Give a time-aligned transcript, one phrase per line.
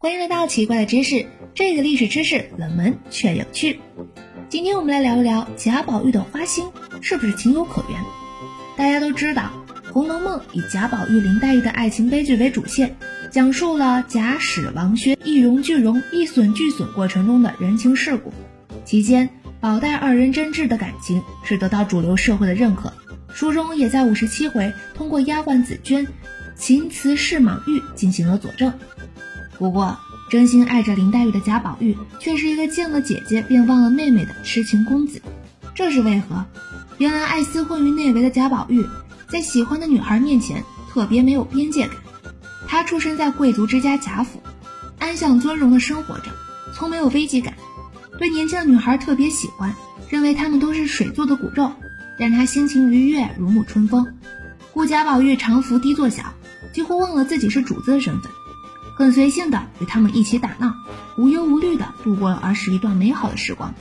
[0.00, 3.80] 欢迎来到奇怪的知识，这个历史知识冷门却有趣。
[4.48, 6.68] 今天我们来聊一聊贾宝玉的花心
[7.02, 8.00] 是不是情有可原？
[8.76, 9.50] 大家都知道，
[9.92, 12.96] 《红楼梦》以贾宝玉、林黛玉的爱情悲剧为主线，
[13.32, 18.32] 讲述了贾史王薛一荣俱荣、一损俱损过程中的人情世故。
[18.84, 19.28] 期间，
[19.60, 22.92] 宝黛二人真挚的感情是得到主流社会的认可。
[23.34, 26.06] 书中也在五十七回通过丫鬟紫娟
[26.56, 28.72] 秦词侍莽玉进行了佐证。
[29.58, 29.98] 不过，
[30.30, 35.20] 真心爱着林黛玉的贾宝玉，却是一个见了姐姐便忘了妹妹的痴情公子，
[35.74, 36.44] 这是为何？
[36.98, 38.86] 原来爱思混于内围的贾宝玉，
[39.28, 41.96] 在喜欢的女孩面前特别没有边界感。
[42.68, 44.40] 他出生在贵族之家贾府，
[44.98, 46.30] 安享尊荣的生活着，
[46.72, 47.54] 从没有危机感。
[48.18, 49.74] 对年轻的女孩特别喜欢，
[50.08, 51.72] 认为她们都是水做的骨肉，
[52.16, 54.06] 让他心情愉悦如沐春风。
[54.72, 56.34] 故贾宝玉常伏低做小，
[56.72, 58.30] 几乎忘了自己是主子的身份。
[58.98, 60.74] 很随性的与他们一起打闹，
[61.16, 63.72] 无忧无虑的度过了儿时一段美好的时光。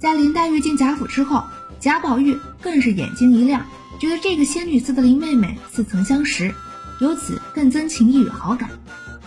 [0.00, 1.44] 在林黛玉进贾府之后，
[1.78, 3.64] 贾宝玉更是眼睛一亮，
[4.00, 6.52] 觉得这个仙女似的林妹妹似曾相识，
[7.00, 8.70] 由此更增情谊与好感，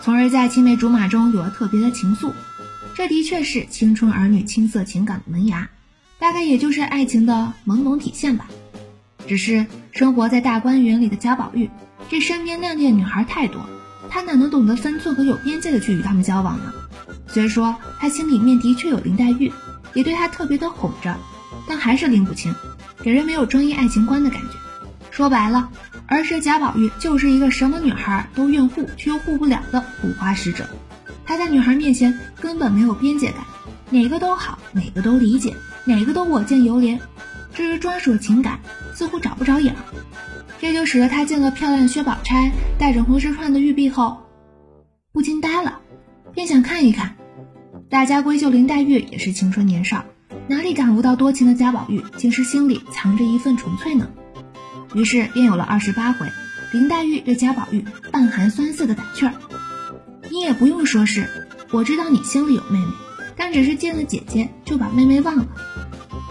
[0.02, 2.30] 从而在青梅竹马中有了特别的情愫。
[2.94, 5.70] 这的确是青春儿女青涩情感的萌芽，
[6.18, 8.46] 大概也就是爱情的朦胧体现吧。
[9.26, 11.70] 只是生活在大观园里的贾宝玉，
[12.10, 13.66] 这身边靓丽女孩太多。
[14.10, 16.72] 他哪能懂得分寸和有边界的去与他们交往呢？
[17.26, 19.52] 虽说他心里面的确有林黛玉，
[19.92, 21.16] 也对她特别的哄着，
[21.68, 22.54] 但还是拎不清，
[23.02, 24.48] 给人没有专一爱情观的感觉。
[25.10, 25.68] 说白了，
[26.06, 30.68] 儿时贾宝玉就是一个什么女孩都愿护却又护不了的护花使者。
[31.24, 33.38] 他在女孩面前根本没有边界感，
[33.90, 36.98] 哪个都好，哪个都理解，哪个都我见犹怜。
[37.54, 38.58] 至于专属情感，
[38.94, 39.78] 似乎找不着影儿。
[40.64, 44.22] 这就使得他见了漂亮薛宝钗带着红石串的玉璧后，
[45.12, 45.80] 不禁呆了，
[46.32, 47.16] 便想看一看。
[47.90, 50.06] 大家闺秀林黛玉也是青春年少，
[50.48, 54.08] 哪里感悟到多情的贾宝玉竟是心里藏着一份纯粹呢？
[54.94, 56.28] 于是便有了二十八回，
[56.72, 59.34] 林黛玉对贾宝玉半含酸涩的打趣儿
[60.32, 61.28] ：“你也不用说是，
[61.72, 62.86] 我知道你心里有妹妹，
[63.36, 65.46] 但只是见了姐姐就把妹妹忘了。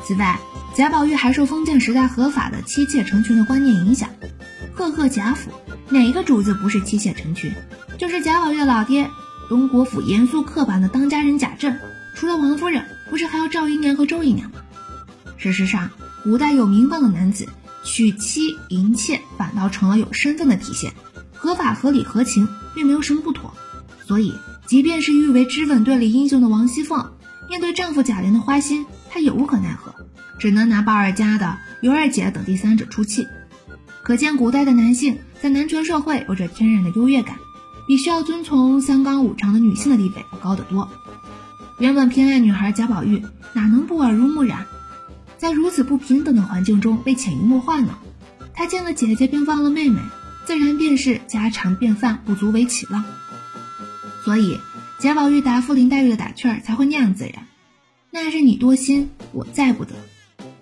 [0.03, 0.39] 此外。”
[0.75, 4.09] 贾宝玉还受封建时代合法的妻妾成群的观念影响，
[4.73, 5.51] 赫赫贾府
[5.89, 7.53] 哪个主子不是妻妾成群？
[7.99, 9.07] 就是贾宝玉的老爹，
[9.49, 11.77] 荣国府严肃刻板的当家人贾政，
[12.15, 14.57] 除了王夫人，不是还有赵姨娘和周姨娘吗？
[15.37, 15.91] 事实上，
[16.23, 17.47] 古代有名望的男子
[17.83, 20.91] 娶妻迎妾，反倒成了有身份的体现，
[21.35, 23.53] 合法合理合情，并没有什么不妥。
[24.07, 24.33] 所以，
[24.65, 27.11] 即便是誉为脂粉队里英雄的王熙凤，
[27.47, 29.93] 面对丈夫贾琏的花心，她也无可奈何。
[30.43, 33.29] 只能拿鲍二家的尤二姐等第三者出气，
[34.03, 37.37] 可见古代的男性在男权社会有着天然的优越感，
[37.87, 40.89] 比需要遵从三纲五常的女性的地位要高得多。
[41.79, 43.23] 原本偏爱女孩贾宝玉
[43.53, 44.65] 哪能不耳濡目染，
[45.37, 47.97] 在如此不平等的环境中被潜移默化呢？
[48.53, 50.01] 他见了姐姐便忘了妹妹，
[50.43, 53.05] 自然便是家常便饭，不足为奇了。
[54.25, 54.59] 所以
[54.99, 57.47] 贾宝玉答复林黛玉的打趣儿才会那样自然，
[58.11, 59.93] 那是你多心，我在不得。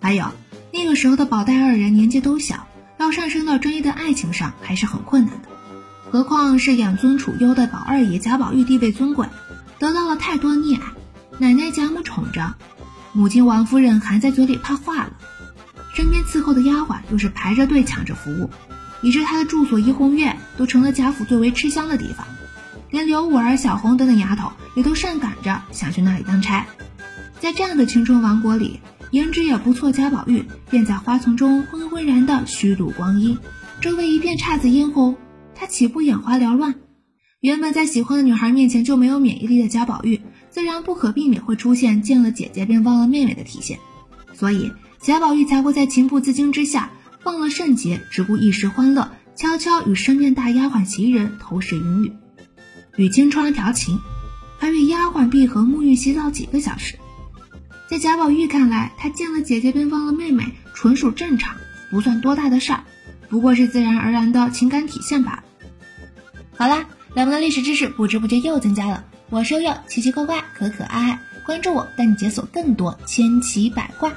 [0.02, 0.26] 还有
[0.74, 2.68] 那个时候的宝黛二人年纪都小，
[2.98, 5.48] 要上升到专一的爱情上还是很困难的。
[6.10, 9.28] 何况是养尊处优的宝二爷贾宝玉地位尊贵，
[9.78, 10.82] 得到了太多溺爱，
[11.38, 12.56] 奶奶贾母宠着，
[13.14, 15.14] 母亲王夫人含在嘴里怕化了，
[15.94, 18.50] 身边伺候的丫鬟又是排着队抢着服务，
[19.04, 22.26] 以致他的住所怡红院都成了贾府最为吃香的地方，
[22.90, 26.66] 连刘五儿、小红等等丫头也都上赶着想去那里当差。
[27.40, 28.80] 在这样的青春王国里。
[29.12, 33.38] 颜值也不错，贾宝玉便在花丛中昏昏然的虚度光阴。
[33.82, 35.18] 周围一片姹紫嫣红，
[35.54, 36.76] 他岂不眼花缭乱？
[37.42, 43.80] 原本在喜欢的女孩面前就没有免疫力的贾宝玉，自然不可避免会出现见了姐姐便忘了妹妹的体现。
[44.34, 44.72] 所以
[45.02, 46.92] 贾宝玉才会在情不自禁之下
[47.24, 52.14] 忘了圣洁，只顾一时欢乐，悄悄与身边大丫鬟袭人偷视云雨，
[52.96, 54.00] 与金钏调情，
[54.58, 56.96] 还与丫鬟碧荷沐浴洗澡几个小时。
[57.92, 61.58] 在贾宝玉看来，他见了姐姐便忘了妹妹，纯属正常，
[61.90, 62.86] 不算多大的事儿，
[63.28, 65.44] 不过是自然而然的情感体现罢了。
[66.56, 69.04] 好啦，咱们的历史知识不知不觉又增加了。
[69.30, 74.10] 我是悠悠，奇奇怪怪，可可爱爱，关注我，带你解锁更多千奇百怪。